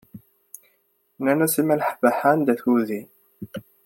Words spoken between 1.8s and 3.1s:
Baḥa anda-t weydi.